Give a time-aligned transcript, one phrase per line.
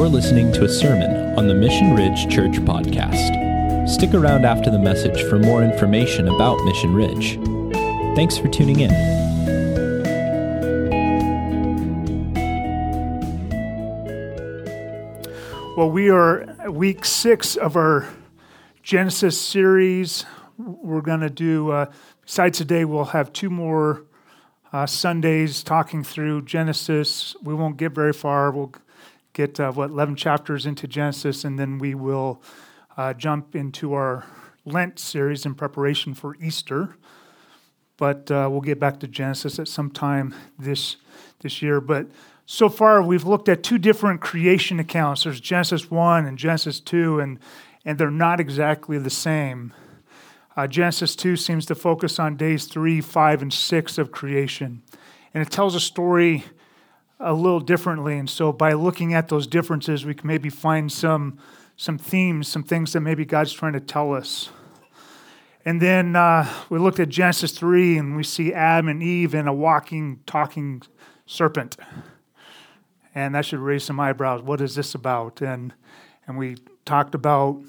[0.00, 3.86] You're listening to a sermon on the Mission Ridge Church podcast.
[3.86, 7.38] Stick around after the message for more information about Mission Ridge.
[8.16, 8.90] Thanks for tuning in.
[15.76, 18.08] Well, we are week six of our
[18.82, 20.24] Genesis series.
[20.56, 21.92] We're going to do, uh,
[22.24, 24.06] besides today, we'll have two more
[24.72, 27.36] uh, Sundays talking through Genesis.
[27.42, 28.50] We won't get very far.
[28.50, 28.72] We'll
[29.32, 32.42] get, uh, what, 11 chapters into Genesis, and then we will
[32.96, 34.24] uh, jump into our
[34.66, 36.96] Lent series in preparation for Easter.
[37.96, 40.96] But uh, we'll get back to Genesis at some time this,
[41.40, 41.80] this year.
[41.80, 42.08] But
[42.46, 45.24] so far, we've looked at two different creation accounts.
[45.24, 47.38] There's Genesis 1 and Genesis 2, and,
[47.84, 49.72] and they're not exactly the same.
[50.56, 54.82] Uh, Genesis 2 seems to focus on days 3, 5, and 6 of creation.
[55.32, 56.44] And it tells a story
[57.20, 58.18] a little differently.
[58.18, 61.38] And so by looking at those differences, we can maybe find some,
[61.76, 64.48] some themes, some things that maybe God's trying to tell us.
[65.64, 69.46] And then uh, we looked at Genesis 3 and we see Adam and Eve and
[69.46, 70.82] a walking, talking
[71.26, 71.76] serpent.
[73.14, 74.40] And that should raise some eyebrows.
[74.40, 75.42] What is this about?
[75.42, 75.74] And,
[76.26, 77.60] and we talked about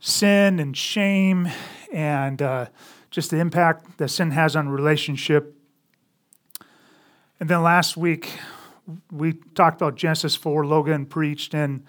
[0.00, 1.48] sin and shame
[1.92, 2.66] and uh,
[3.10, 5.56] just the impact that sin has on relationship.
[7.40, 8.38] And then last week,
[9.10, 11.84] we talked about Genesis 4, Logan preached, and,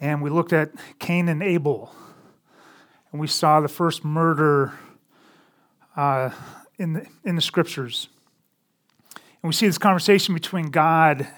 [0.00, 1.94] and we looked at Cain and Abel.
[3.12, 4.72] And we saw the first murder
[5.94, 6.30] uh,
[6.78, 8.08] in, the, in the scriptures.
[9.14, 11.28] And we see this conversation between God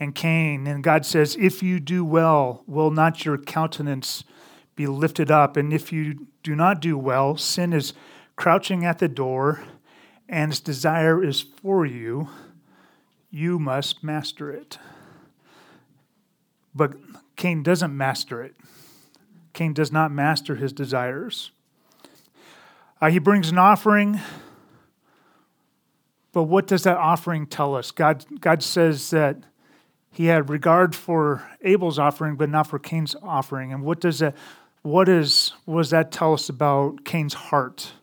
[0.00, 0.66] and Cain.
[0.66, 4.24] And God says, If you do well, will not your countenance
[4.74, 5.58] be lifted up.
[5.58, 7.92] And if you do not do well, sin is
[8.36, 9.62] crouching at the door,
[10.30, 12.30] and its desire is for you.
[13.34, 14.78] You must master it.
[16.72, 16.92] But
[17.34, 18.54] Cain doesn't master it.
[19.52, 21.50] Cain does not master his desires.
[23.00, 24.20] Uh, he brings an offering,
[26.30, 27.90] but what does that offering tell us?
[27.90, 29.38] God, God says that
[30.12, 33.72] he had regard for Abel's offering, but not for Cain's offering.
[33.72, 34.36] And what does that
[34.82, 37.94] what, is, what does that tell us about Cain's heart?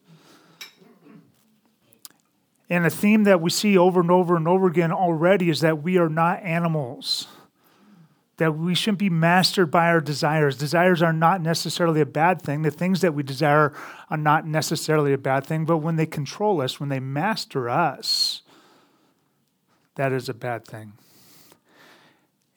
[2.71, 5.83] And a theme that we see over and over and over again already is that
[5.83, 7.27] we are not animals,
[8.37, 10.57] that we shouldn't be mastered by our desires.
[10.57, 12.61] Desires are not necessarily a bad thing.
[12.61, 13.73] The things that we desire
[14.09, 18.41] are not necessarily a bad thing, but when they control us, when they master us,
[19.95, 20.93] that is a bad thing.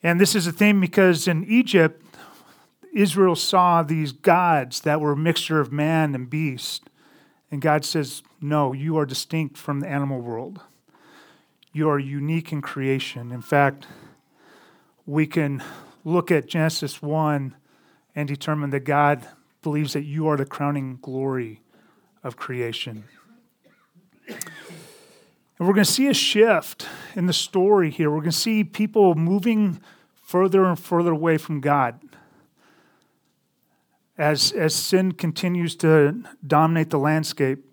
[0.01, 2.01] And this is a theme because in Egypt,
[2.93, 6.89] Israel saw these gods that were a mixture of man and beast.
[7.51, 10.59] And God says, No, you are distinct from the animal world.
[11.73, 13.31] You are unique in creation.
[13.31, 13.87] In fact,
[15.07, 15.63] we can
[16.03, 17.55] look at Genesis 1
[18.15, 19.27] and determine that God
[19.63, 21.61] believes that you are the crowning glory
[22.23, 23.05] of creation.
[24.27, 28.11] And we're going to see a shift in the story here.
[28.11, 29.81] We're going to see people moving
[30.21, 31.99] further and further away from God
[34.19, 37.65] as, as sin continues to dominate the landscape.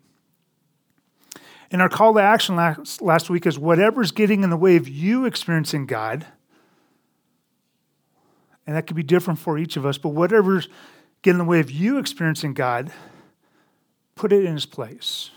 [1.73, 4.87] And our call to action last, last week is whatever's getting in the way of
[4.87, 6.27] you experiencing God,
[8.67, 10.69] and that could be different for each of us, but whatever's
[11.23, 12.93] getting in the way of you experiencing God,
[14.15, 15.31] put it in its place.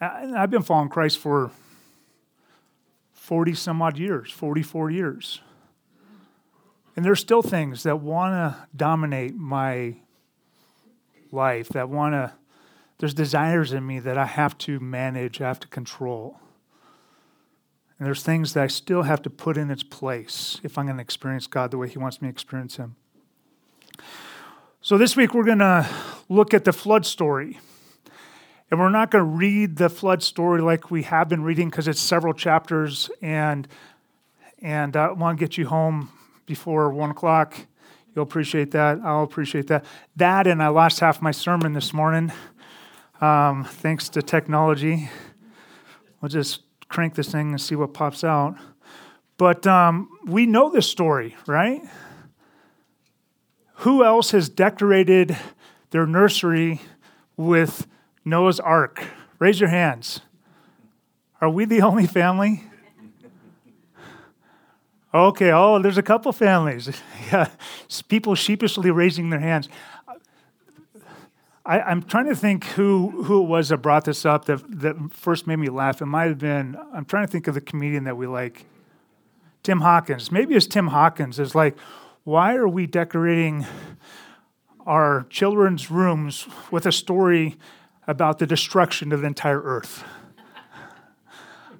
[0.00, 1.50] I've been following Christ for
[3.12, 5.40] 40 some odd years, 44 years.
[6.96, 9.96] And there's still things that want to dominate my
[11.30, 12.32] life, that want to,
[13.02, 16.38] there's desires in me that I have to manage, I have to control.
[17.98, 20.98] And there's things that I still have to put in its place if I'm going
[20.98, 22.94] to experience God the way He wants me to experience Him.
[24.82, 25.84] So this week we're going to
[26.28, 27.58] look at the flood story.
[28.70, 31.88] And we're not going to read the flood story like we have been reading because
[31.88, 33.66] it's several chapters and
[34.62, 36.12] and uh, I want to get you home
[36.46, 37.66] before one o'clock.
[38.14, 39.00] You'll appreciate that.
[39.02, 39.84] I'll appreciate that.
[40.16, 42.30] That, and I lost half my sermon this morning,
[43.22, 45.08] um, thanks to technology.
[46.20, 48.56] We'll just crank this thing and see what pops out.
[49.38, 51.80] But um, we know this story, right?
[53.76, 55.36] Who else has decorated
[55.90, 56.80] their nursery
[57.36, 57.86] with
[58.24, 59.04] Noah's Ark?
[59.38, 60.20] Raise your hands.
[61.40, 62.64] Are we the only family?
[65.14, 66.90] Okay, oh, there's a couple families.
[67.32, 67.50] yeah,
[68.08, 69.68] people sheepishly raising their hands.
[71.64, 74.96] I, am trying to think who, who it was that brought this up that, that
[75.12, 76.02] first made me laugh.
[76.02, 78.66] It might have been, I'm trying to think of the comedian that we like.
[79.62, 80.32] Tim Hawkins.
[80.32, 81.38] Maybe it's Tim Hawkins.
[81.38, 81.76] Is like,
[82.24, 83.64] why are we decorating
[84.84, 87.56] our children's rooms with a story
[88.08, 90.02] about the destruction of the entire earth?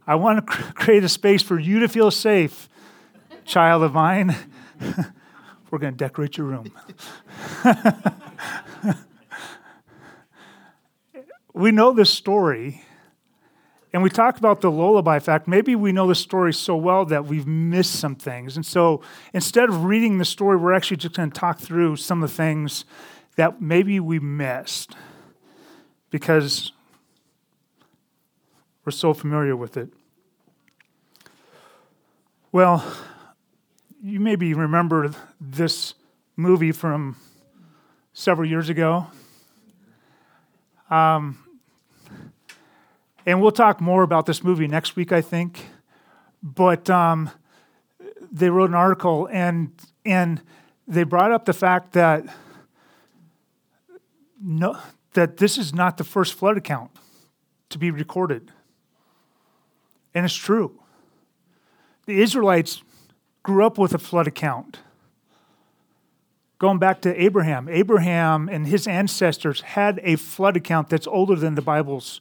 [0.07, 2.69] I want to create a space for you to feel safe,
[3.45, 4.37] child of mine.
[5.71, 6.73] We're going to decorate your room.
[11.53, 12.83] we know this story,
[13.93, 15.47] and we talk about the lullaby fact.
[15.47, 18.57] Maybe we know the story so well that we've missed some things.
[18.57, 19.03] And so
[19.35, 22.35] instead of reading the story, we're actually just going to talk through some of the
[22.35, 22.85] things
[23.37, 24.97] that maybe we missed
[26.11, 26.73] because
[28.85, 29.91] we're so familiar with it.
[32.51, 32.85] Well,
[34.03, 35.95] you maybe remember this
[36.37, 37.17] movie from
[38.13, 39.07] several years ago.
[40.93, 41.39] Um,
[43.25, 45.65] and we'll talk more about this movie next week, I think.
[46.43, 47.31] But um,
[48.31, 49.71] they wrote an article and
[50.05, 50.43] and
[50.87, 52.27] they brought up the fact that
[54.43, 54.77] no,
[55.15, 56.91] that this is not the first flood account
[57.71, 58.51] to be recorded.
[60.15, 60.79] And it's true.
[62.05, 62.83] The Israelites
[63.43, 64.81] grew up with a flood account.
[66.63, 71.57] Going back to Abraham, Abraham and his ancestors had a flood account that's older than
[71.57, 72.21] the Bible's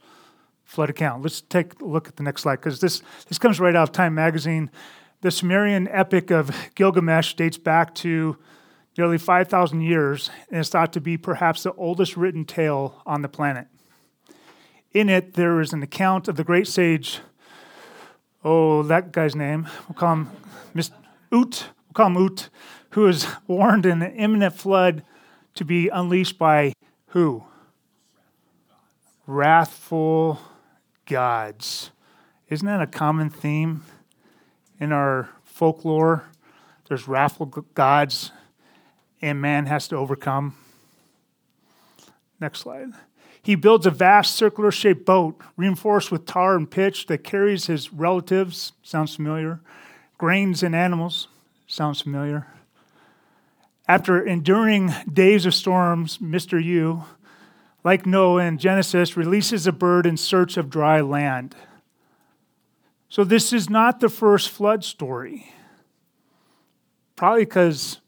[0.64, 1.22] flood account.
[1.22, 3.92] Let's take a look at the next slide because this, this comes right out of
[3.92, 4.72] Time magazine.
[5.22, 8.36] The Sumerian epic of Gilgamesh dates back to
[8.98, 13.30] nearly 5,000 years and is thought to be perhaps the oldest written tale on the
[13.30, 13.68] planet.
[14.92, 17.20] In it, there is an account of the great sage,
[18.44, 20.32] oh, that guy's name, we'll call him
[20.74, 20.94] Mr.
[21.32, 22.50] Ut, we'll call him Ut,
[22.92, 25.04] who is warned in an imminent flood
[25.56, 26.74] to be unleashed by
[27.08, 27.44] who?
[29.28, 30.40] Wrathful
[31.06, 31.92] gods.
[32.50, 33.84] Isn't that a common theme
[34.80, 36.26] in our folklore?
[36.88, 38.32] There's wrathful gods,
[39.22, 40.56] and man has to overcome.
[42.40, 42.90] Next slide.
[43.42, 47.94] He builds a vast circular shaped boat reinforced with tar and pitch that carries his
[47.94, 48.74] relatives.
[48.84, 49.62] Sounds familiar.
[50.18, 51.28] Grains and animals.
[51.66, 52.48] Sounds familiar.
[53.92, 56.64] After enduring days of storms, Mr.
[56.64, 57.04] U,
[57.84, 61.58] like Noah in Genesis, releases a bird in search of dry land.
[63.10, 65.52] So, this is not the first flood story.
[67.18, 68.00] Probably because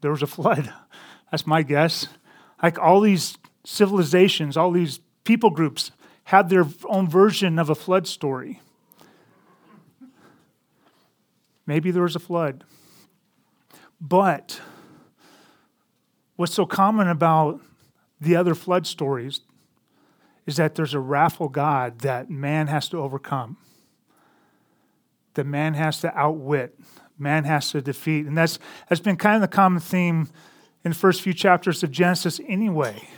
[0.00, 0.72] there was a flood.
[1.32, 2.06] That's my guess.
[2.62, 5.90] Like all these civilizations, all these people groups
[6.22, 8.60] had their own version of a flood story.
[11.66, 12.62] Maybe there was a flood.
[14.00, 14.60] But
[16.36, 17.60] what's so common about
[18.20, 19.40] the other flood stories
[20.46, 23.56] is that there's a wrathful God that man has to overcome,
[25.34, 26.78] that man has to outwit,
[27.18, 28.26] man has to defeat.
[28.26, 30.28] And that's, that's been kind of the common theme
[30.84, 33.08] in the first few chapters of Genesis anyway.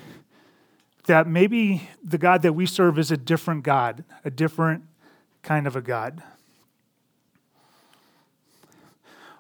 [1.07, 4.85] That maybe the God that we serve is a different God, a different
[5.43, 6.23] kind of a God.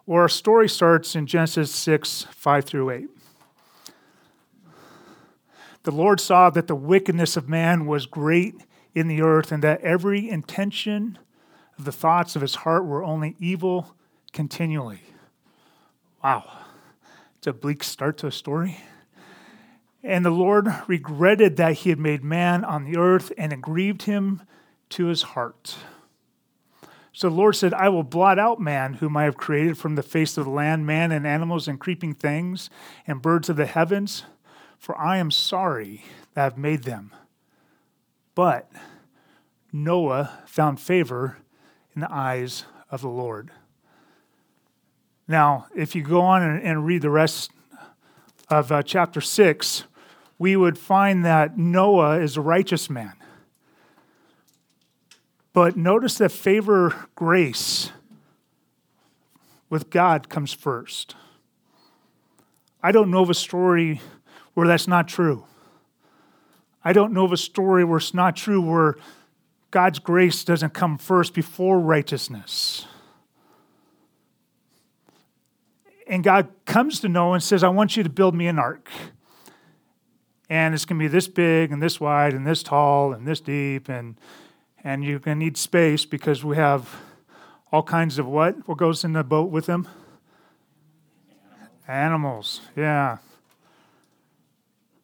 [0.06, 3.08] Well, our story starts in Genesis 6 5 through 8
[5.88, 8.54] the Lord saw that the wickedness of man was great
[8.94, 11.18] in the earth, and that every intention
[11.78, 13.96] of the thoughts of his heart were only evil
[14.34, 15.00] continually.
[16.22, 16.44] Wow.
[17.38, 18.80] It's a bleak start to a story.
[20.02, 24.02] And the Lord regretted that he had made man on the earth, and it grieved
[24.02, 24.42] him
[24.90, 25.76] to his heart.
[27.14, 30.02] So the Lord said, I will blot out man, whom I have created from the
[30.02, 32.68] face of the land, man and animals and creeping things
[33.06, 34.24] and birds of the heavens
[34.78, 36.04] for I am sorry
[36.34, 37.12] that I've made them.
[38.34, 38.70] But
[39.72, 41.38] Noah found favor
[41.94, 43.50] in the eyes of the Lord.
[45.26, 47.50] Now, if you go on and, read the rest
[48.48, 49.84] of uh, chapter 6,
[50.38, 53.12] we would find that Noah is a righteous man.
[55.52, 57.90] But notice that favor, grace
[59.68, 61.14] with God comes first.
[62.82, 64.00] I don't know of a story
[64.58, 65.44] where that's not true.
[66.82, 68.96] I don't know of a story where it's not true, where
[69.70, 72.84] God's grace doesn't come first before righteousness.
[76.08, 78.90] And God comes to Noah and says, I want you to build me an ark.
[80.50, 83.40] And it's going to be this big and this wide and this tall and this
[83.40, 83.88] deep.
[83.88, 84.18] And,
[84.82, 86.96] and you're going to need space because we have
[87.70, 88.66] all kinds of what?
[88.66, 89.86] What goes in the boat with them?
[91.86, 93.18] Animals, yeah.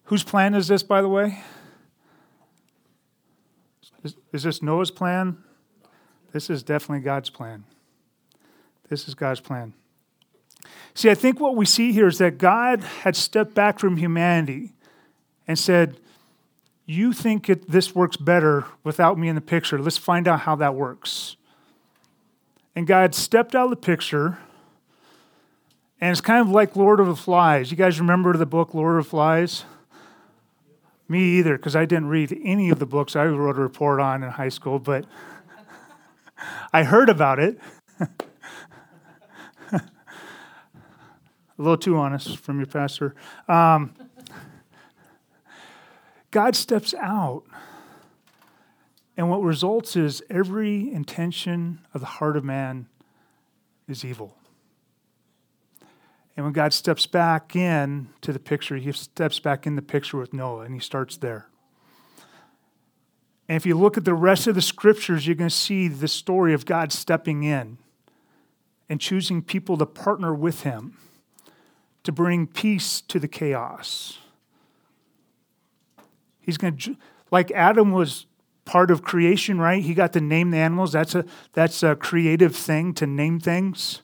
[0.05, 1.43] Whose plan is this, by the way?
[4.03, 5.39] Is, is this Noah's plan?
[6.33, 7.65] This is definitely God's plan.
[8.89, 9.73] This is God's plan.
[10.95, 14.73] See, I think what we see here is that God had stepped back from humanity
[15.49, 15.99] and said,
[16.87, 19.79] You think it, this works better without me in the picture.
[19.79, 21.37] Let's find out how that works.
[22.77, 24.39] And God stepped out of the picture,
[26.01, 27.71] and it's kind of like Lord of the Flies.
[27.71, 29.65] You guys remember the book Lord of the Flies?
[31.07, 34.23] Me either, because I didn't read any of the books I wrote a report on
[34.23, 35.05] in high school, but
[36.73, 37.59] I heard about it.
[38.01, 39.83] a
[41.59, 43.15] little too honest from your pastor.
[43.49, 43.95] Um,
[46.31, 47.45] God steps out,
[49.17, 52.89] and what results is every intention of the heart of man
[53.87, 54.37] is evil.
[56.37, 60.17] And when God steps back in to the picture, he steps back in the picture
[60.17, 61.47] with Noah, and he starts there.
[63.49, 66.09] And if you look at the rest of the scriptures, you're going to see the
[66.09, 67.79] story of God stepping in
[68.89, 70.97] and choosing people to partner with him
[72.05, 74.19] to bring peace to the chaos.
[76.41, 76.97] He's going to,
[77.31, 78.27] like Adam was
[78.65, 79.83] part of creation, right?
[79.83, 80.93] He got to name the animals.
[80.93, 84.03] That's a, that's a creative thing to name things.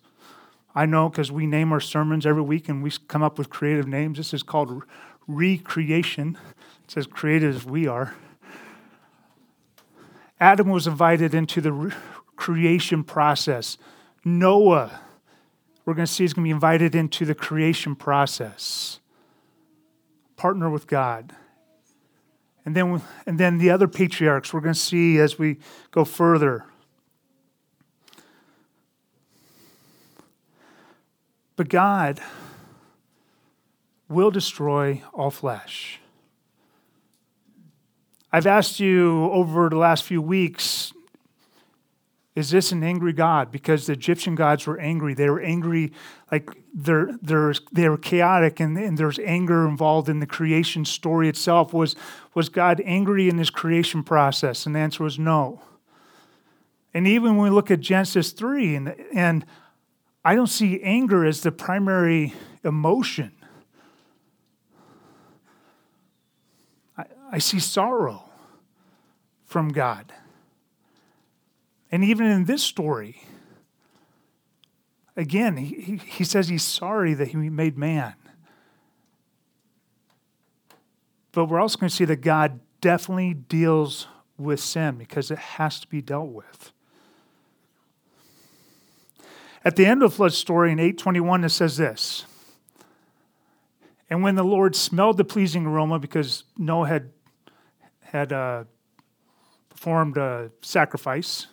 [0.75, 3.89] I know because we name our sermons every week and we come up with creative
[3.89, 4.19] names.
[4.19, 4.83] This is called
[5.27, 6.39] recreation.
[6.85, 8.15] It's as creative as we are.
[10.39, 11.93] Adam was invited into the re-
[12.37, 13.77] creation process.
[14.25, 15.01] Noah,
[15.85, 19.01] we're going to see, is going to be invited into the creation process.
[20.37, 21.35] Partner with God.
[22.65, 25.59] And then, and then the other patriarchs we're going to see as we
[25.91, 26.65] go further.
[31.61, 32.21] But God
[34.09, 36.01] will destroy all flesh.
[38.33, 40.95] I've asked you over the last few weeks
[42.35, 43.53] is this an angry God?
[43.53, 45.13] Because the Egyptian gods were angry.
[45.13, 45.93] They were angry,
[46.33, 51.29] like they're, they're, they were chaotic, and, and there's anger involved in the creation story
[51.29, 51.75] itself.
[51.75, 51.95] Was,
[52.33, 54.65] was God angry in his creation process?
[54.65, 55.61] And the answer was no.
[56.95, 59.45] And even when we look at Genesis 3, and, and
[60.25, 63.33] I don't see anger as the primary emotion,
[66.97, 68.25] I, I see sorrow
[69.45, 70.13] from God.
[71.91, 73.23] And even in this story,
[75.17, 78.15] again, he, he says he's sorry that he made man.
[81.33, 85.81] But we're also going to see that God definitely deals with sin because it has
[85.81, 86.73] to be dealt with.
[89.65, 92.25] At the end of the flood story in 821, it says this.
[94.09, 97.11] And when the Lord smelled the pleasing aroma, because Noah had,
[98.01, 98.65] had uh,
[99.69, 101.47] performed a sacrifice,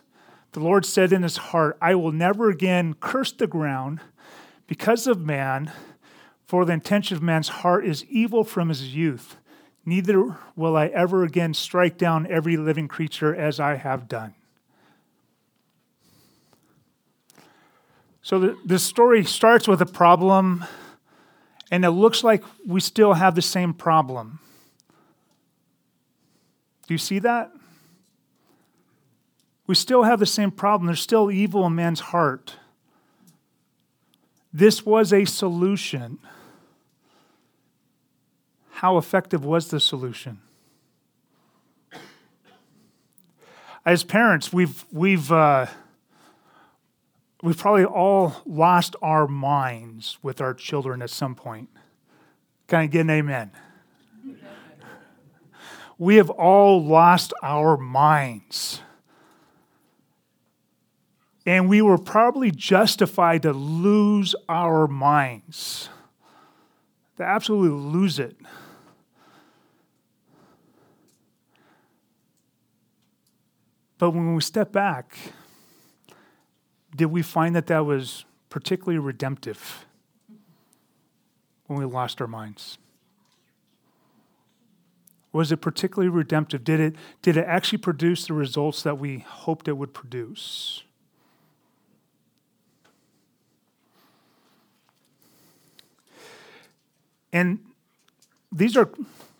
[0.52, 4.00] the Lord said in his heart, I will never again curse the ground
[4.66, 5.70] because of man,
[6.46, 9.36] for the intention of man's heart is evil from his youth.
[9.84, 14.34] Neither will I ever again strike down every living creature as I have done.
[18.28, 20.62] So the, the story starts with a problem,
[21.70, 24.38] and it looks like we still have the same problem.
[26.86, 27.50] Do you see that?
[29.66, 30.88] We still have the same problem.
[30.88, 32.56] There's still evil in man's heart.
[34.52, 36.18] This was a solution.
[38.72, 40.42] How effective was the solution?
[43.86, 45.68] As parents, we've, we've, uh,
[47.42, 51.68] we've probably all lost our minds with our children at some point.
[52.66, 53.50] Can I get an amen?
[55.98, 58.80] we have all lost our minds.
[61.44, 65.88] And we were probably justified to lose our minds,
[67.16, 68.36] to absolutely lose it.
[73.96, 75.16] But when we step back,
[76.98, 79.86] did we find that that was particularly redemptive
[81.66, 82.76] when we lost our minds?
[85.32, 86.64] Was it particularly redemptive?
[86.64, 90.82] Did it, did it actually produce the results that we hoped it would produce?
[97.32, 97.60] And
[98.50, 98.90] these are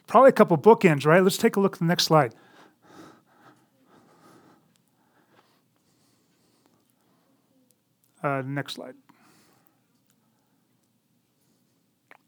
[0.07, 1.23] probably a couple bookends, right?
[1.25, 2.35] Let's take a look at the next slide.
[8.23, 8.95] Uh, next slide.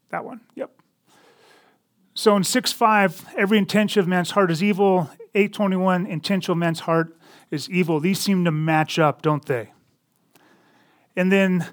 [0.09, 0.71] That one, yep.
[2.13, 5.09] So in 6 5, every intention of man's heart is evil.
[5.33, 7.17] 821, intention of man's heart
[7.49, 7.99] is evil.
[7.99, 9.71] These seem to match up, don't they?
[11.15, 11.67] And then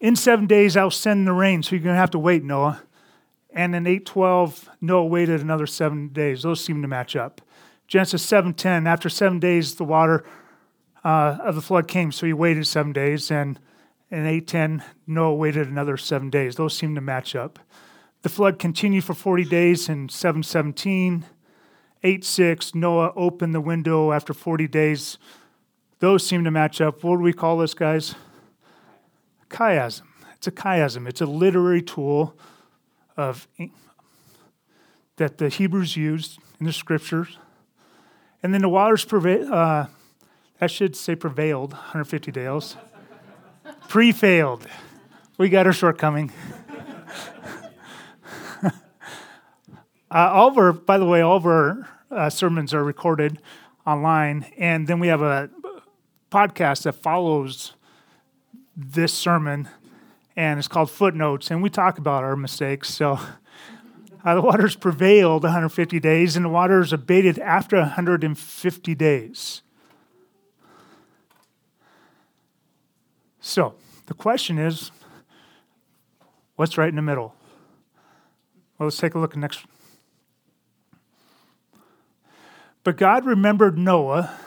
[0.00, 2.82] in seven days I'll send the rain, so you're going to have to wait, Noah.
[3.50, 6.42] And in 812, Noah waited another seven days.
[6.42, 7.40] Those seem to match up.
[7.88, 10.24] Genesis 7:10, after seven days, the water
[11.08, 13.30] uh, of the flood came, so he waited seven days.
[13.30, 13.58] And
[14.10, 16.56] in 810, Noah waited another seven days.
[16.56, 17.58] Those seem to match up.
[18.20, 21.24] The flood continued for 40 days in 717.
[22.02, 25.16] 8 6, Noah opened the window after 40 days.
[26.00, 27.02] Those seem to match up.
[27.02, 28.14] What do we call this, guys?
[29.48, 30.02] Chiasm.
[30.34, 31.08] It's a chiasm.
[31.08, 32.36] It's a literary tool
[33.16, 33.48] of
[35.16, 37.38] that the Hebrews used in the scriptures.
[38.42, 39.50] And then the waters prevailed.
[39.50, 39.86] Uh,
[40.58, 42.76] that should say prevailed, 150 days.
[43.88, 44.66] Pre-failed.
[45.36, 46.32] We got our shortcoming.
[48.62, 48.70] uh,
[50.10, 53.40] all of our, by the way, all of our uh, sermons are recorded
[53.86, 55.48] online, and then we have a
[56.30, 57.74] podcast that follows
[58.76, 59.68] this sermon,
[60.36, 62.92] and it's called Footnotes, and we talk about our mistakes.
[62.92, 63.18] So
[64.24, 69.62] uh, the waters prevailed 150 days, and the waters abated after 150 days.
[73.48, 73.74] So
[74.04, 74.90] the question is
[76.56, 77.34] what's right in the middle?
[78.76, 79.64] Well, let's take a look at next.
[82.84, 84.38] But God remembered Noah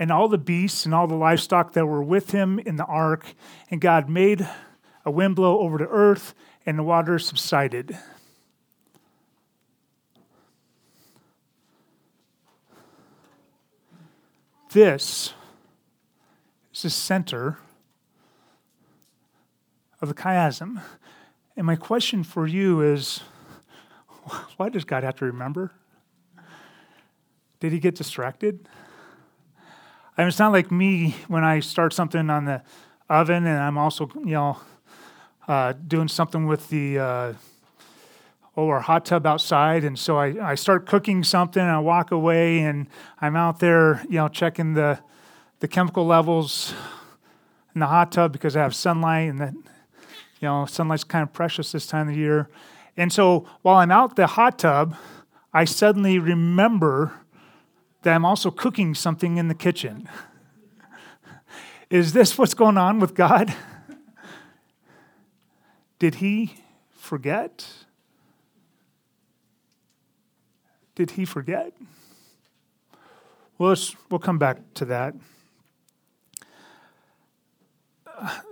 [0.00, 3.34] and all the beasts and all the livestock that were with him in the ark,
[3.70, 4.46] and God made
[5.04, 6.34] a wind blow over the earth,
[6.66, 7.96] and the water subsided.
[14.72, 15.34] This
[16.76, 17.58] is the center
[20.02, 20.82] of the chiasm.
[21.56, 23.22] And my question for you is
[24.58, 25.72] why does God have to remember?
[27.60, 28.68] Did he get distracted?
[30.18, 32.62] I mean, it's not like me when I start something on the
[33.08, 34.58] oven and I'm also, you know,
[35.48, 37.32] uh, doing something with the uh,
[38.54, 42.10] oh our hot tub outside, and so I, I start cooking something and I walk
[42.10, 42.88] away and
[43.20, 44.98] I'm out there, you know, checking the
[45.60, 46.74] the chemical levels
[47.74, 51.32] in the hot tub because I have sunlight and that you know sunlight's kind of
[51.32, 52.48] precious this time of year.
[52.96, 54.96] And so while I'm out the hot tub,
[55.52, 57.12] I suddenly remember
[58.02, 60.08] that I'm also cooking something in the kitchen.
[61.90, 63.54] Is this what's going on with God?
[65.98, 66.54] Did he
[66.92, 67.66] forget?
[70.94, 71.72] Did he forget?
[73.58, 73.76] Well,
[74.10, 75.14] we'll come back to that.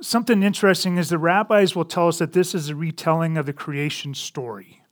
[0.00, 3.52] Something interesting is the rabbis will tell us that this is a retelling of the
[3.52, 4.82] creation story.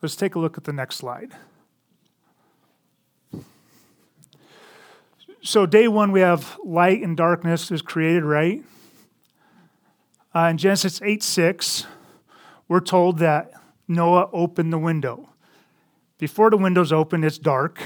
[0.00, 1.32] Let's take a look at the next slide.
[5.42, 8.62] So, day one, we have light and darkness is created, right?
[10.34, 11.86] Uh, in Genesis 8 6,
[12.68, 13.52] we're told that
[13.88, 15.30] Noah opened the window.
[16.18, 17.80] Before the window's open, it's dark.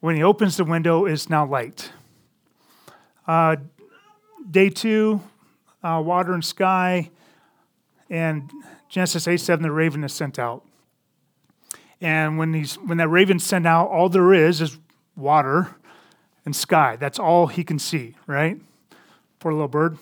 [0.00, 1.92] When he opens the window, it's now light.
[3.26, 3.56] Uh,
[4.50, 5.20] day two,
[5.82, 7.10] uh, water and sky.
[8.10, 8.50] And
[8.88, 10.64] Genesis 8 7, the raven is sent out.
[12.00, 14.76] And when, he's, when that raven's sent out, all there is is
[15.16, 15.76] water
[16.44, 16.96] and sky.
[16.96, 18.60] That's all he can see, right?
[19.38, 19.98] Poor little bird.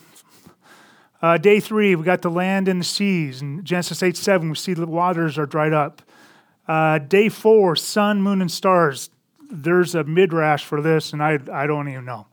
[1.21, 3.41] Uh, day three, we got the land and the seas.
[3.41, 6.01] In Genesis 8 7, we see the waters are dried up.
[6.67, 9.09] Uh, day four, sun, moon, and stars.
[9.51, 12.27] There's a midrash for this, and I, I don't even know.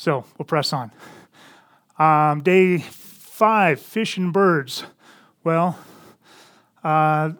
[0.00, 0.92] So we'll press on.
[1.98, 4.84] Um, day five, fish and birds.
[5.44, 5.78] Well,
[6.82, 7.32] uh,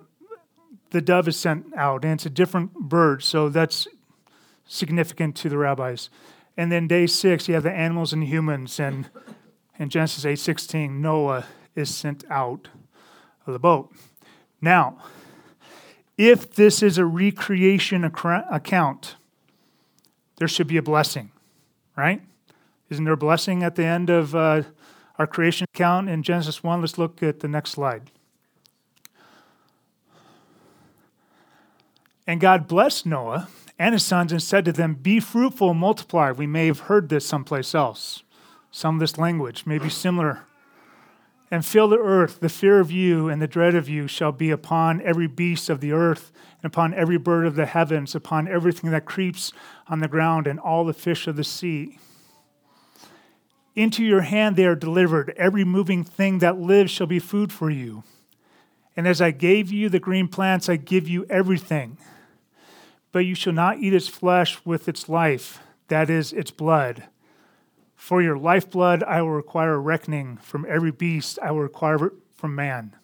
[0.90, 3.88] the dove is sent out, and it's a different bird, so that's
[4.66, 6.11] significant to the rabbis.
[6.55, 8.79] And then day six, you have the animals and humans.
[8.79, 9.09] And
[9.79, 12.68] in Genesis 8:16, Noah is sent out
[13.46, 13.90] of the boat.
[14.61, 14.99] Now,
[16.18, 19.16] if this is a recreation account,
[20.37, 21.33] there should be a blessing,
[21.96, 22.20] right?
[22.90, 24.62] Isn't there a blessing at the end of uh,
[25.16, 26.81] our creation account in Genesis 1?
[26.81, 28.11] Let's look at the next slide.
[32.26, 33.48] And God blessed Noah
[33.79, 36.33] and his sons and said to them, Be fruitful and multiply.
[36.33, 38.24] We may have heard this someplace else.
[38.72, 40.42] Some of this language may be similar.
[41.50, 42.40] And fill the earth.
[42.40, 45.81] The fear of you and the dread of you shall be upon every beast of
[45.81, 46.31] the earth,
[46.62, 49.53] and upon every bird of the heavens, upon everything that creeps
[49.88, 51.98] on the ground, and all the fish of the sea.
[53.80, 55.32] Into your hand they are delivered.
[55.36, 58.02] Every moving thing that lives shall be food for you.
[58.96, 61.96] And as I gave you the green plants, I give you everything
[63.12, 67.04] but you shall not eat its flesh with its life, that is, its blood.
[67.96, 70.36] For your lifeblood, I will require a reckoning.
[70.38, 72.96] From every beast, I will require it from man.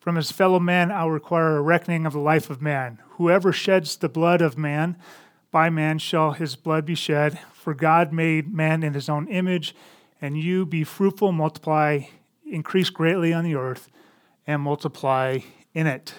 [0.00, 3.00] From his fellow man, I will require a reckoning of the life of man.
[3.10, 4.96] Whoever sheds the blood of man,
[5.50, 7.38] by man shall his blood be shed.
[7.68, 9.74] For God made man in his own image,
[10.22, 12.04] and you be fruitful, multiply,
[12.50, 13.90] increase greatly on the earth,
[14.46, 15.40] and multiply
[15.74, 16.14] in it.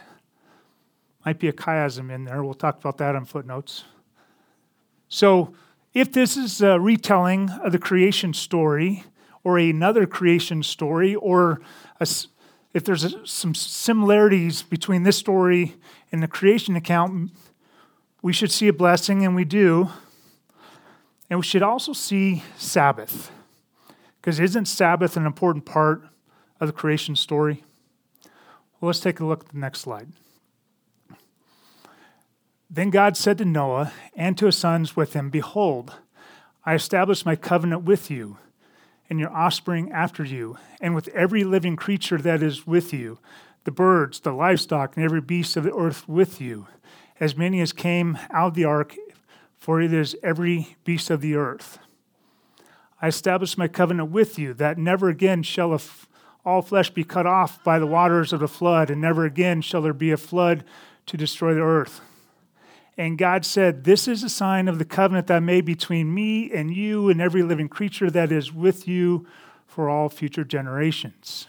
[1.26, 2.44] Might be a chiasm in there.
[2.44, 3.86] We'll talk about that on footnotes.
[5.08, 5.56] So,
[5.96, 9.04] if this is a retelling of the creation story,
[9.44, 11.62] or another creation story, or
[12.00, 12.08] a,
[12.76, 15.78] if there's a, some similarities between this story
[16.12, 17.32] and the creation account,
[18.22, 19.90] we should see a blessing, and we do.
[21.30, 23.32] And we should also see Sabbath.
[24.20, 26.04] Because isn't Sabbath an important part
[26.60, 27.64] of the creation story?
[28.80, 30.10] Well, let's take a look at the next slide.
[32.70, 35.94] Then God said to Noah and to his sons with him, Behold,
[36.66, 38.38] I establish my covenant with you
[39.10, 43.18] and your offspring after you, and with every living creature that is with you,
[43.64, 46.68] the birds, the livestock, and every beast of the earth with you,
[47.20, 48.96] as many as came out of the ark,
[49.60, 51.78] for it is every beast of the earth.
[53.02, 55.80] I establish my covenant with you, that never again shall
[56.46, 59.82] all flesh be cut off by the waters of the flood, and never again shall
[59.82, 60.64] there be a flood
[61.06, 62.02] to destroy the earth.
[62.98, 66.52] And God said, This is a sign of the covenant that I made between me
[66.52, 69.26] and you and every living creature that is with you
[69.66, 71.48] for all future generations.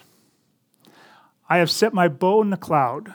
[1.48, 3.14] I have set my bow in the cloud,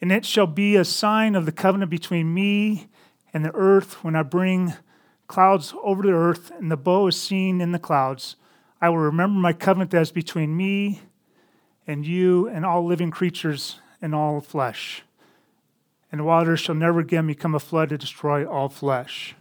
[0.00, 2.88] and it shall be a sign of the covenant between me
[3.38, 4.74] and the earth when I bring
[5.28, 8.34] clouds over the earth and the bow is seen in the clouds.
[8.80, 11.02] I will remember my covenant that is between me
[11.86, 15.04] and you and all living creatures and all flesh
[16.10, 19.36] and the waters shall never again become a flood to destroy all flesh.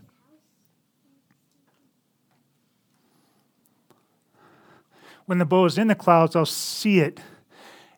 [5.25, 7.19] When the bow is in the clouds, I'll see it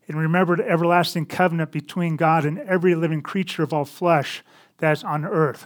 [0.08, 4.46] and remember the everlasting covenant between God and every living creature of all flesh
[4.78, 5.66] that's on earth.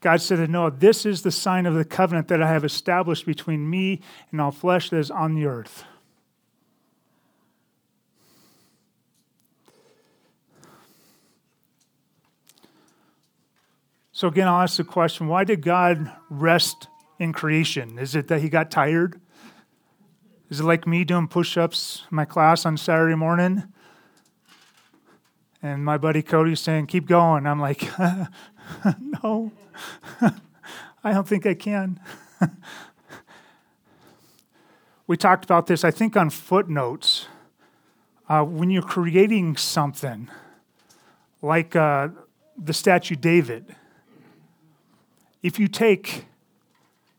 [0.00, 3.26] God said to Noah, This is the sign of the covenant that I have established
[3.26, 4.00] between me
[4.32, 5.84] and all flesh that is on the earth.
[14.12, 17.98] So, again, I'll ask the question why did God rest in creation?
[17.98, 19.18] Is it that he got tired?
[20.50, 23.72] Is it like me doing push ups in my class on Saturday morning?
[25.62, 27.46] And my buddy Cody's saying, keep going.
[27.46, 27.88] I'm like,
[29.22, 29.52] no,
[31.04, 32.00] I don't think I can.
[35.06, 37.26] we talked about this, I think, on footnotes.
[38.28, 40.30] Uh, when you're creating something
[41.42, 42.08] like uh,
[42.56, 43.74] the statue David,
[45.42, 46.26] if you take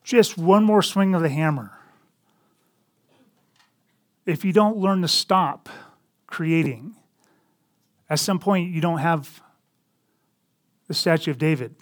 [0.04, 1.72] just one more swing of the hammer,
[4.24, 5.68] if you don't learn to stop
[6.26, 6.94] creating,
[8.08, 9.41] at some point you don't have
[10.92, 11.74] the statue of David.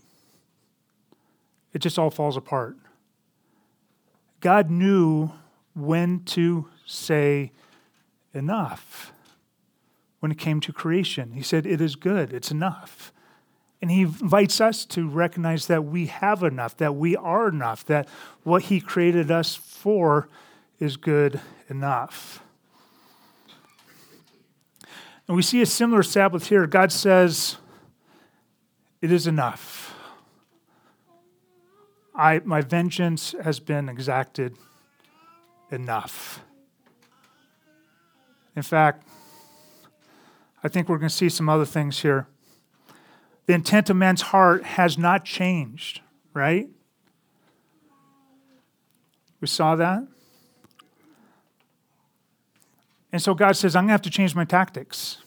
[1.73, 2.77] It just all falls apart.
[4.38, 5.33] God knew
[5.75, 7.51] when to say
[8.33, 9.12] enough
[10.20, 11.33] when it came to creation.
[11.33, 13.12] He said, It is good, it's enough.
[13.83, 18.09] And he invites us to recognize that we have enough, that we are enough, that
[18.44, 20.29] what he created us for
[20.79, 22.44] is good enough.
[25.27, 26.68] And we see a similar Sabbath here.
[26.68, 27.57] God says,
[29.01, 29.95] It is enough.
[32.15, 34.55] I, my vengeance has been exacted
[35.71, 36.41] enough.
[38.55, 39.07] In fact,
[40.63, 42.27] I think we're going to see some other things here
[43.51, 46.69] the intent of man's heart has not changed, right?
[49.41, 50.07] We saw that.
[53.11, 55.19] And so God says, I'm going to have to change my tactics.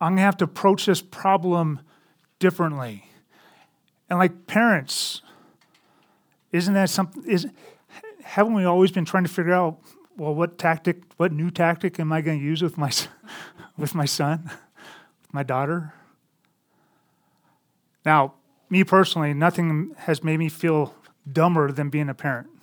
[0.00, 1.80] I'm going to have to approach this problem
[2.44, 3.06] differently.
[4.10, 5.22] And like parents,
[6.52, 7.24] isn't that something?
[7.24, 7.46] Is,
[8.22, 9.78] haven't we always been trying to figure out,
[10.18, 12.92] well, what tactic, what new tactic am I going to use with my,
[13.78, 14.42] with my son,
[15.22, 15.94] with my daughter?
[18.04, 18.34] Now,
[18.68, 20.94] me personally, nothing has made me feel
[21.32, 22.48] dumber than being a parent.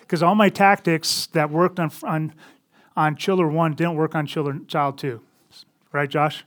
[0.00, 2.34] Because all my tactics that worked on, on,
[2.96, 5.22] on children one didn't work on children, child two.
[5.92, 6.44] Right, Josh?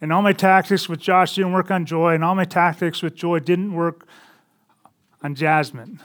[0.00, 3.14] And all my tactics with Josh didn't work on Joy, and all my tactics with
[3.14, 4.06] Joy didn't work
[5.22, 6.00] on Jasmine.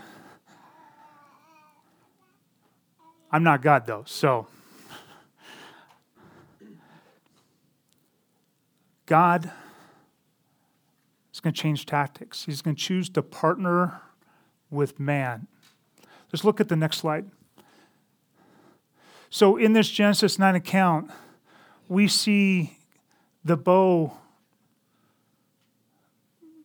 [3.32, 4.48] I'm not God, though, so.
[9.06, 9.52] God
[11.34, 12.46] is going to change tactics.
[12.46, 14.02] He's going to choose to partner
[14.70, 15.48] with man.
[16.34, 17.30] Let's look at the next slide.
[19.30, 21.12] So, in this Genesis 9 account,
[21.88, 22.78] we see
[23.46, 24.12] the bow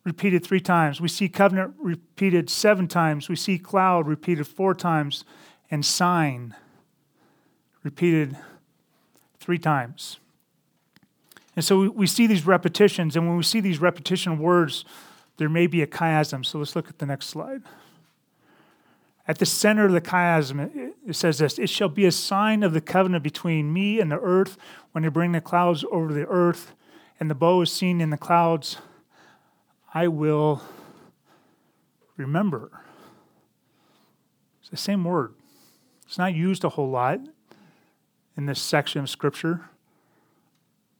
[0.03, 0.99] repeated three times.
[0.99, 3.29] We see covenant repeated seven times.
[3.29, 5.23] We see cloud repeated four times,
[5.69, 6.55] and sign
[7.83, 8.35] repeated
[9.39, 10.19] three times.
[11.55, 14.83] And so we see these repetitions, and when we see these repetition words,
[15.37, 16.45] there may be a chiasm.
[16.45, 17.61] So let's look at the next slide.
[19.27, 22.73] At the center of the chiasm, it says this It shall be a sign of
[22.73, 24.57] the covenant between me and the earth
[24.91, 26.73] when I bring the clouds over the earth,
[27.19, 28.77] and the bow is seen in the clouds.
[29.93, 30.61] I will
[32.17, 32.71] remember.
[34.61, 35.33] It's the same word.
[36.05, 37.19] It's not used a whole lot
[38.37, 39.69] in this section of Scripture,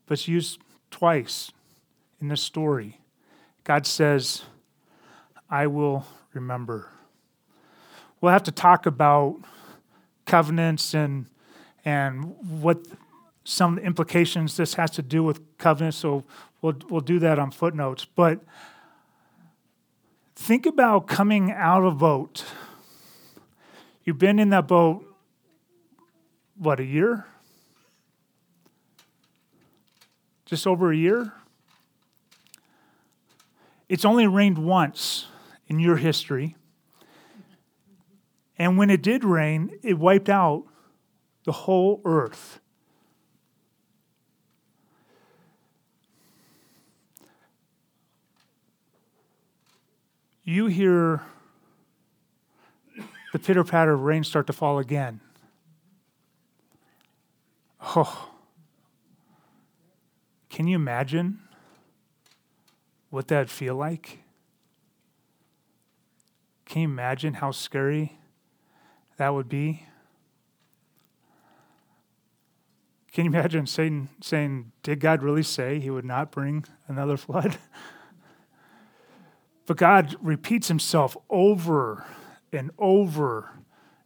[0.05, 1.51] but it's used twice
[2.21, 2.99] in this story.
[3.63, 4.43] God says,
[5.49, 6.89] I will remember.
[8.21, 9.39] We'll have to talk about
[10.25, 11.25] covenants and
[11.83, 12.85] and what
[13.43, 15.97] some implications this has to do with covenants.
[15.97, 16.23] So
[16.61, 18.05] we'll we'll do that on footnotes.
[18.05, 18.39] But
[20.35, 22.45] think about coming out of a boat.
[24.03, 25.03] You've been in that boat
[26.61, 27.25] what a year?
[30.45, 31.33] Just over a year?
[33.89, 35.25] It's only rained once
[35.67, 36.55] in your history.
[38.61, 40.65] And when it did rain, it wiped out
[41.45, 42.59] the whole earth.
[50.43, 51.23] You hear
[53.33, 55.21] the pitter patter of rain start to fall again.
[57.95, 58.29] Oh,
[60.51, 61.39] can you imagine
[63.09, 64.19] what that'd feel like?
[66.65, 68.19] Can you imagine how scary
[69.17, 69.85] that would be?
[73.11, 77.57] Can you imagine Satan saying, Did God really say he would not bring another flood?
[79.65, 82.05] but God repeats himself over
[82.53, 83.49] and over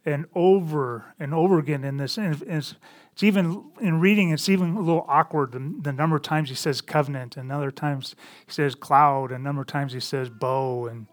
[0.04, 2.16] and over and over again in this.
[2.16, 2.74] And it's,
[3.12, 6.80] it's even in reading, it's even a little awkward the, number of times he says
[6.80, 8.14] covenant, and other times
[8.46, 11.06] he says cloud, and number of times he says bow, and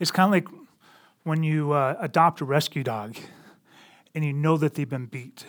[0.00, 0.48] it's kind of like
[1.22, 3.16] when you uh, adopt a rescue dog
[4.14, 5.44] and you know that they've been beat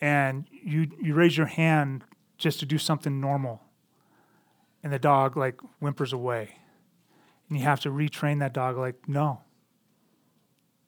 [0.00, 2.04] and you you raise your hand
[2.38, 3.60] just to do something normal
[4.82, 6.54] and the dog like whimpers away
[7.48, 9.40] and you have to retrain that dog like, no,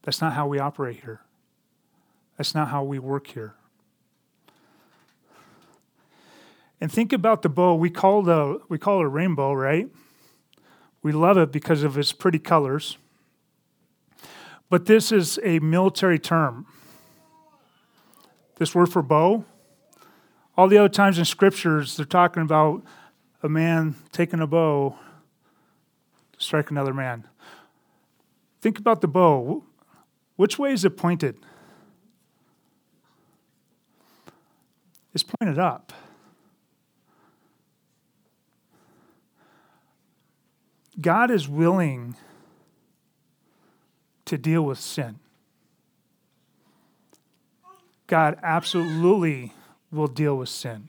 [0.02, 1.20] that's not how we operate here.
[2.36, 3.54] That's not how we work here.
[6.80, 7.74] And think about the bow.
[7.74, 9.88] We call the we call it a rainbow, right?
[11.02, 12.98] We love it because of its pretty colors.
[14.68, 16.66] But this is a military term.
[18.56, 19.44] This word for bow.
[20.56, 22.82] All the other times in scriptures, they're talking about
[23.42, 24.96] a man taking a bow
[26.32, 27.26] to strike another man.
[28.60, 29.64] Think about the bow.
[30.36, 31.36] Which way is it pointed?
[35.14, 35.92] It's pointed up.
[41.00, 42.16] God is willing
[44.26, 45.18] to deal with sin.
[48.06, 49.52] God absolutely
[49.90, 50.88] will deal with sin.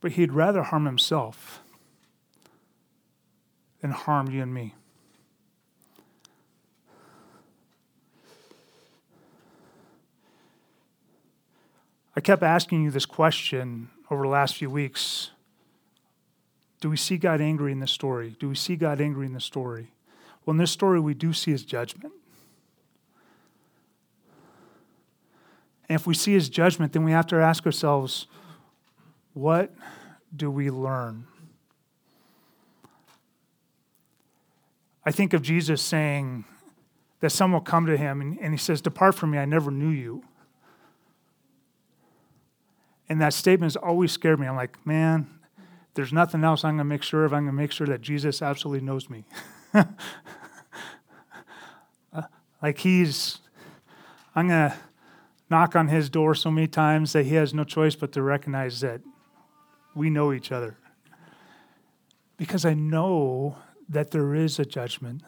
[0.00, 1.62] But he'd rather harm himself
[3.80, 4.74] than harm you and me.
[12.16, 15.30] I kept asking you this question over the last few weeks.
[16.80, 18.36] Do we see God angry in this story?
[18.38, 19.92] Do we see God angry in this story?
[20.44, 22.12] Well, in this story, we do see his judgment.
[25.88, 28.26] And if we see his judgment, then we have to ask ourselves,
[29.32, 29.72] what
[30.34, 31.26] do we learn?
[35.04, 36.44] I think of Jesus saying
[37.20, 39.70] that someone will come to him and, and he says, Depart from me, I never
[39.70, 40.22] knew you.
[43.08, 44.46] And that statement has always scared me.
[44.46, 45.37] I'm like, man,
[45.94, 47.32] there's nothing else I'm going to make sure of.
[47.32, 49.24] I'm going to make sure that Jesus absolutely knows me.
[52.10, 52.22] Uh,
[52.62, 53.40] like he's,
[54.34, 54.76] I'm going to
[55.50, 58.80] knock on his door so many times that he has no choice but to recognize
[58.80, 59.02] that
[59.94, 60.78] we know each other.
[62.38, 63.56] Because I know
[63.90, 65.22] that there is a judgment,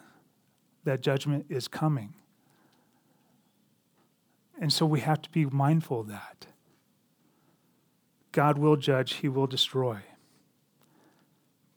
[0.85, 2.15] that judgment is coming.
[4.61, 6.47] And so we have to be mindful of that.
[8.33, 9.99] God will judge, He will destroy.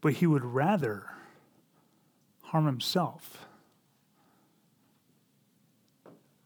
[0.03, 1.05] But He would rather
[2.41, 3.47] harm Himself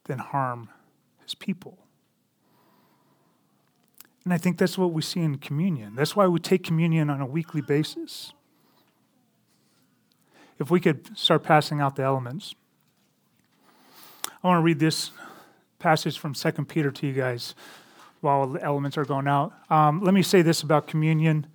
[0.06, 0.70] than harm
[1.24, 1.80] His people.
[4.24, 5.96] And I think that's what we see in communion.
[5.96, 8.34] That's why we take communion on a weekly basis.
[10.60, 12.54] If we could start passing out the elements.
[14.44, 15.12] I want to read this
[15.80, 17.56] passage from 2 Peter to you guys
[18.22, 19.54] while the elements are going out.
[19.72, 21.48] Um, let me say this about communion.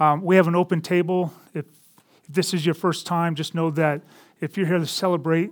[0.00, 1.30] Um, we have an open table.
[1.52, 4.00] If, if this is your first time, just know that
[4.40, 5.50] if you're here to celebrate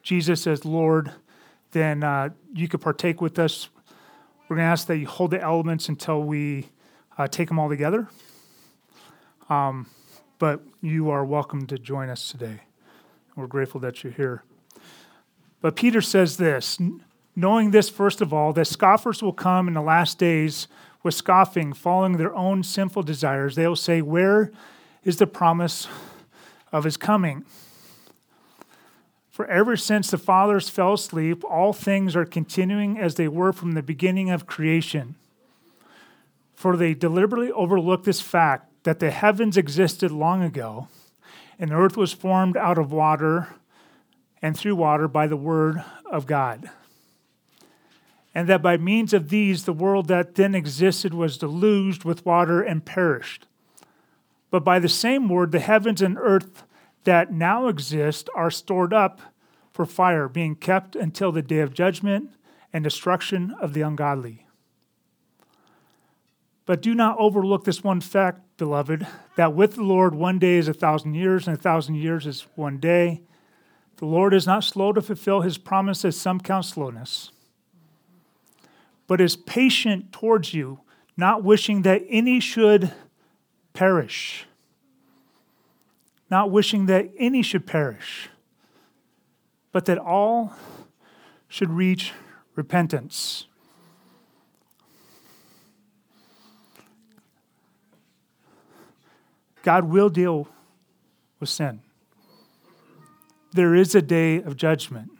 [0.00, 1.10] Jesus as Lord,
[1.72, 3.68] then uh, you could partake with us.
[4.48, 6.68] We're going to ask that you hold the elements until we
[7.18, 8.06] uh, take them all together.
[9.48, 9.88] Um,
[10.38, 12.60] but you are welcome to join us today.
[13.34, 14.44] We're grateful that you're here.
[15.60, 16.78] But Peter says this
[17.34, 20.68] knowing this, first of all, that scoffers will come in the last days
[21.04, 23.54] with scoffing, following their own sinful desires.
[23.54, 24.50] They will say, Where
[25.04, 25.86] is the promise
[26.72, 27.44] of his coming?
[29.30, 33.72] For ever since the fathers fell asleep, all things are continuing as they were from
[33.72, 35.16] the beginning of creation.
[36.54, 40.88] For they deliberately overlook this fact that the heavens existed long ago,
[41.58, 43.48] and the earth was formed out of water
[44.40, 46.70] and through water by the word of God
[48.34, 52.60] and that by means of these the world that then existed was deluged with water
[52.60, 53.46] and perished.
[54.50, 56.64] But by the same word, the heavens and earth
[57.04, 59.20] that now exist are stored up
[59.72, 62.30] for fire, being kept until the day of judgment
[62.72, 64.46] and destruction of the ungodly.
[66.66, 70.68] But do not overlook this one fact, beloved, that with the Lord one day is
[70.68, 73.22] a thousand years, and a thousand years is one day.
[73.96, 77.30] The Lord is not slow to fulfill his promise, as some count slowness
[79.06, 80.80] but is patient towards you,
[81.16, 82.92] not wishing that any should
[83.72, 84.46] perish.
[86.30, 88.28] Not wishing that any should perish,
[89.72, 90.54] but that all
[91.48, 92.12] should reach
[92.56, 93.46] repentance.
[99.62, 100.48] God will deal
[101.40, 101.80] with sin.
[103.52, 105.13] There is a day of judgment.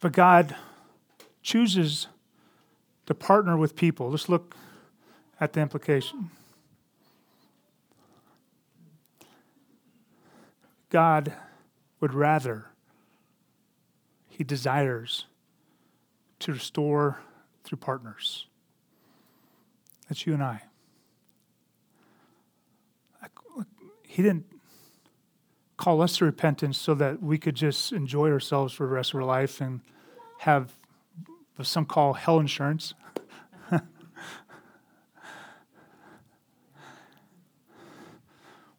[0.00, 0.54] But God
[1.42, 2.08] chooses
[3.06, 4.10] to partner with people.
[4.10, 4.56] Let's look
[5.40, 6.30] at the implication.
[10.90, 11.32] God
[12.00, 12.66] would rather,
[14.28, 15.26] He desires
[16.40, 17.20] to restore
[17.64, 18.46] through partners.
[20.08, 20.62] That's you and I.
[24.06, 24.46] He didn't
[25.76, 29.20] call us to repentance so that we could just enjoy ourselves for the rest of
[29.20, 29.80] our life and
[30.38, 30.72] have
[31.62, 32.94] some call hell insurance.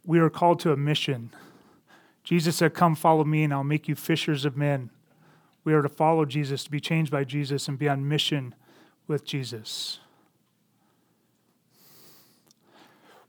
[0.06, 1.32] we are called to a mission.
[2.24, 4.90] Jesus said, Come follow me, and I'll make you fishers of men.
[5.64, 8.56] We are to follow Jesus, to be changed by Jesus, and be on mission
[9.08, 10.00] with Jesus.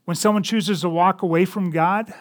[0.05, 2.13] When someone chooses to walk away from God,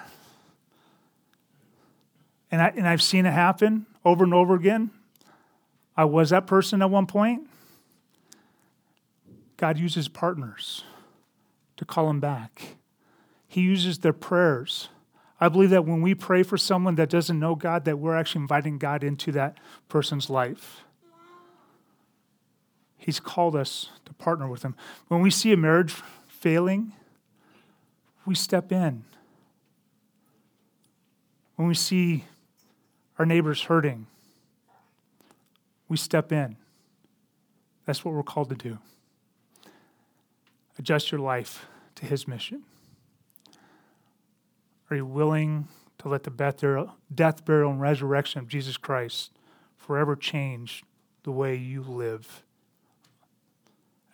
[2.50, 4.90] and, I, and I've seen it happen over and over again.
[5.96, 7.42] I was that person at one point.
[9.56, 10.84] God uses partners
[11.76, 12.76] to call them back.
[13.48, 14.88] He uses their prayers.
[15.40, 18.42] I believe that when we pray for someone that doesn't know God, that we're actually
[18.42, 19.58] inviting God into that
[19.88, 20.82] person's life.
[22.96, 24.74] He's called us to partner with him.
[25.08, 25.94] When we see a marriage
[26.26, 26.92] failing,
[28.26, 29.04] we step in.
[31.56, 32.24] When we see
[33.18, 34.07] our neighbor's hurting,
[35.88, 36.57] we step in.
[37.85, 38.78] That's what we're called to do.
[40.78, 42.62] Adjust your life to His mission.
[44.90, 45.68] Are you willing
[45.99, 46.30] to let the
[47.12, 49.32] death, burial, and resurrection of Jesus Christ
[49.76, 50.84] forever change
[51.24, 52.42] the way you live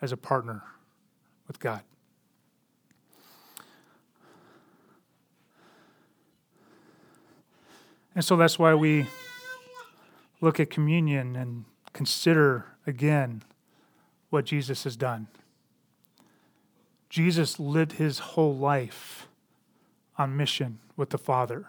[0.01, 0.63] as a partner
[1.47, 1.81] with God?
[8.15, 9.07] And so that's why we
[10.39, 13.43] look at communion and consider again
[14.29, 15.27] what Jesus has done.
[17.09, 19.27] Jesus lived his whole life
[20.17, 21.67] on mission with the Father.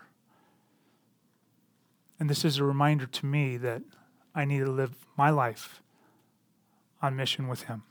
[2.19, 3.83] And this is a reminder to me that
[4.35, 5.83] I need to live my life
[7.03, 7.83] on mission with him.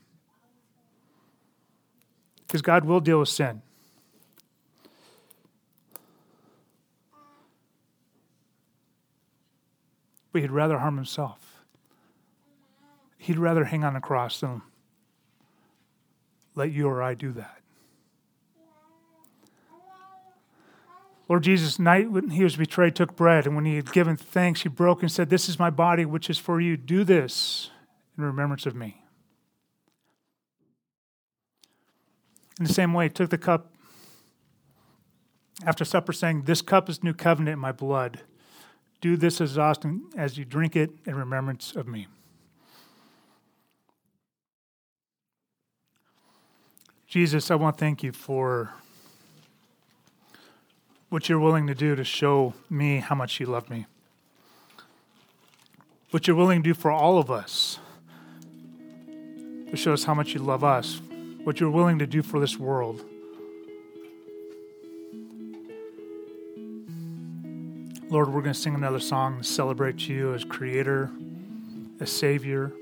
[2.46, 3.62] Because God will deal with sin.
[10.36, 11.64] But he'd rather harm himself.
[13.16, 14.60] He'd rather hang on the cross than
[16.54, 17.62] let you or I do that.
[21.26, 24.60] Lord Jesus, night when he was betrayed, took bread, and when he had given thanks,
[24.60, 26.76] he broke and said, This is my body, which is for you.
[26.76, 27.70] Do this
[28.18, 29.04] in remembrance of me.
[32.60, 33.72] In the same way, he took the cup
[35.64, 38.20] after supper, saying, This cup is new covenant in my blood.
[39.00, 42.06] Do this as often as you drink it in remembrance of me.
[47.06, 48.72] Jesus, I want to thank you for
[51.08, 53.86] what you're willing to do to show me how much you love me.
[56.10, 57.78] What you're willing to do for all of us
[59.70, 61.00] to show us how much you love us.
[61.44, 63.04] What you're willing to do for this world.
[68.08, 71.10] Lord, we're going to sing another song to celebrate you as creator,
[71.98, 72.72] as savior.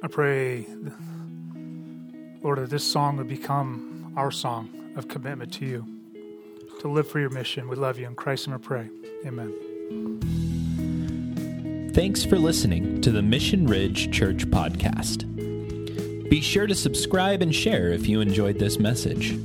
[0.00, 0.66] I pray,
[2.40, 5.84] Lord, that this song would become our song of commitment to you,
[6.80, 7.66] to live for your mission.
[7.68, 8.06] We love you.
[8.06, 8.88] In Christ, and I pray.
[9.26, 9.52] Amen.
[11.94, 15.24] Thanks for listening to the Mission Ridge Church Podcast.
[16.28, 19.36] Be sure to subscribe and share if you enjoyed this message.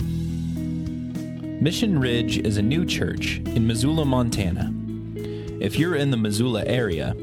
[1.62, 4.74] Mission Ridge is a new church in Missoula, Montana.
[5.60, 7.14] If you're in the Missoula area,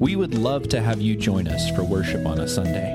[0.00, 2.94] we would love to have you join us for worship on a Sunday.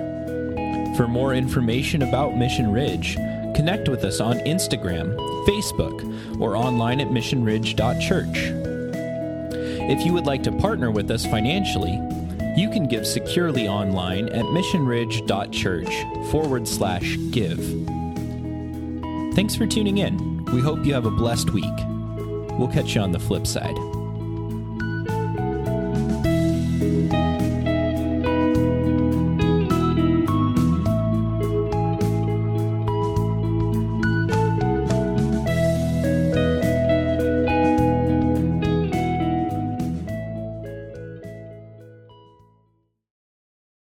[0.97, 3.15] For more information about Mission Ridge,
[3.55, 5.15] connect with us on Instagram,
[5.47, 8.51] Facebook, or online at missionridge.church.
[9.89, 11.97] If you would like to partner with us financially,
[12.57, 17.59] you can give securely online at missionridge.church forward slash give.
[19.35, 20.30] Thanks for tuning in.
[20.53, 21.73] We hope you have a blessed week.
[22.57, 23.77] We'll catch you on the flip side.